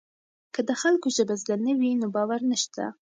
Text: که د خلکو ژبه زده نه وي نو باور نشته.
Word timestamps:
که 0.53 0.61
د 0.69 0.71
خلکو 0.81 1.07
ژبه 1.15 1.35
زده 1.41 1.55
نه 1.65 1.73
وي 1.79 1.91
نو 2.01 2.07
باور 2.15 2.41
نشته. 2.51 2.83